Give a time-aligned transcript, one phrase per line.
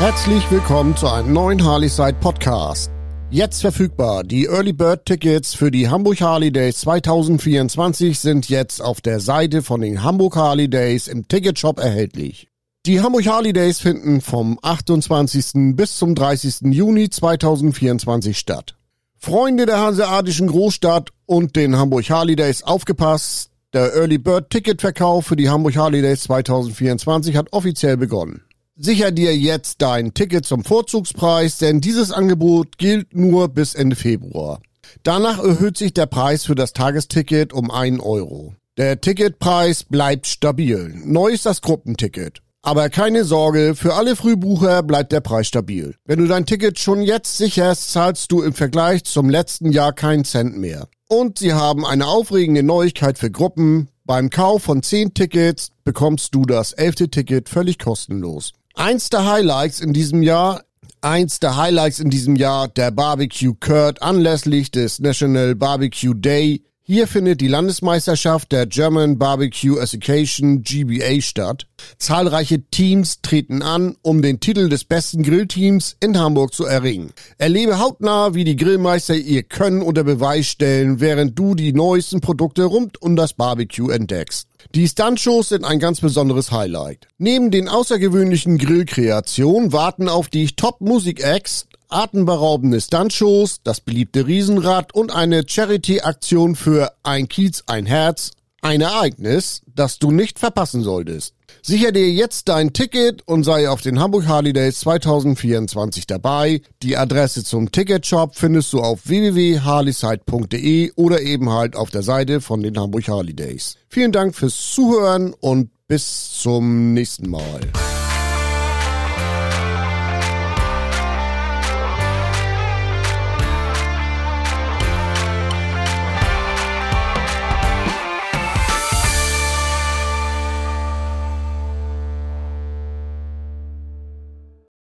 [0.00, 2.90] Herzlich willkommen zu einem neuen Harleyside Podcast.
[3.28, 4.24] Jetzt verfügbar.
[4.24, 9.60] Die Early Bird Tickets für die Hamburg Harley Days 2024 sind jetzt auf der Seite
[9.60, 12.48] von den Hamburg Harley Days im Ticketshop erhältlich.
[12.86, 15.76] Die Hamburg Harley Days finden vom 28.
[15.76, 16.72] bis zum 30.
[16.72, 18.76] Juni 2024 statt.
[19.18, 23.50] Freunde der hanseatischen Großstadt und den Hamburg Harley Days aufgepasst.
[23.74, 28.44] Der Early Bird Ticketverkauf für die Hamburg Harley Days 2024 hat offiziell begonnen.
[28.82, 34.62] Sicher dir jetzt dein Ticket zum Vorzugspreis, denn dieses Angebot gilt nur bis Ende Februar.
[35.02, 38.54] Danach erhöht sich der Preis für das Tagesticket um einen Euro.
[38.78, 40.94] Der Ticketpreis bleibt stabil.
[41.04, 42.40] Neu ist das Gruppenticket.
[42.62, 45.94] Aber keine Sorge, für alle Frühbucher bleibt der Preis stabil.
[46.06, 50.24] Wenn du dein Ticket schon jetzt sicherst, zahlst du im Vergleich zum letzten Jahr keinen
[50.24, 50.88] Cent mehr.
[51.06, 53.88] Und sie haben eine aufregende Neuigkeit für Gruppen.
[54.06, 58.54] Beim Kauf von 10 Tickets bekommst du das elfte Ticket völlig kostenlos.
[58.74, 60.62] Eins der Highlights in diesem Jahr
[61.02, 66.62] Eins der Highlights in diesem Jahr, der Barbecue Kurt anlässlich des National Barbecue Day.
[66.92, 71.68] Hier findet die Landesmeisterschaft der German Barbecue Association GBA statt.
[71.98, 77.12] Zahlreiche Teams treten an, um den Titel des besten Grillteams in Hamburg zu erringen.
[77.38, 82.64] Erlebe hautnah, wie die Grillmeister ihr Können unter Beweis stellen, während du die neuesten Produkte
[82.64, 84.48] rund um das Barbecue entdeckst.
[84.74, 87.06] Die Stuntshows sind ein ganz besonderes Highlight.
[87.18, 95.42] Neben den außergewöhnlichen Grillkreationen warten auf die Top-Musik-Acts atemberaubende Stuntshows, das beliebte Riesenrad und eine
[95.46, 98.32] Charity-Aktion für Ein Kiez, ein Herz.
[98.62, 101.34] Ein Ereignis, das du nicht verpassen solltest.
[101.62, 106.60] Sicher dir jetzt dein Ticket und sei auf den Hamburg Harley Days 2024 dabei.
[106.82, 112.62] Die Adresse zum Ticketshop findest du auf www.harleyside.de oder eben halt auf der Seite von
[112.62, 113.76] den Hamburg Harley Days.
[113.88, 117.60] Vielen Dank fürs Zuhören und bis zum nächsten Mal.